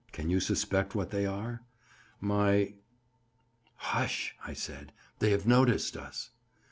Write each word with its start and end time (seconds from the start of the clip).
Can 0.11 0.31
you 0.31 0.39
suspect 0.39 0.95
what 0.95 1.11
they 1.11 1.27
are? 1.27 1.61
My—." 2.19 2.73
"Hush!" 3.93 4.35
I 4.43 4.53
said, 4.53 4.93
"they 5.19 5.29
have 5.29 5.45
noticed 5.45 5.95
us." 5.95 6.31